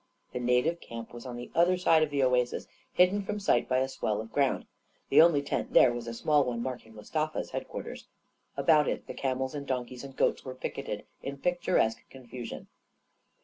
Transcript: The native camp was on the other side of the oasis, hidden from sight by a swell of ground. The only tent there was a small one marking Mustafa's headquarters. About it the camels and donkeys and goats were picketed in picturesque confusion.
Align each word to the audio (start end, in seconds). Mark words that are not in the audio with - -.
The 0.33 0.39
native 0.39 0.81
camp 0.81 1.13
was 1.13 1.27
on 1.27 1.35
the 1.35 1.51
other 1.53 1.77
side 1.77 2.01
of 2.01 2.09
the 2.09 2.23
oasis, 2.23 2.65
hidden 2.91 3.21
from 3.21 3.39
sight 3.39 3.69
by 3.69 3.77
a 3.77 3.87
swell 3.87 4.19
of 4.19 4.31
ground. 4.33 4.65
The 5.09 5.21
only 5.21 5.43
tent 5.43 5.73
there 5.73 5.93
was 5.93 6.07
a 6.07 6.13
small 6.15 6.43
one 6.43 6.59
marking 6.63 6.95
Mustafa's 6.95 7.51
headquarters. 7.51 8.07
About 8.57 8.87
it 8.87 9.05
the 9.05 9.13
camels 9.13 9.53
and 9.53 9.67
donkeys 9.67 10.03
and 10.03 10.15
goats 10.17 10.43
were 10.43 10.55
picketed 10.55 11.05
in 11.21 11.37
picturesque 11.37 12.01
confusion. 12.09 12.65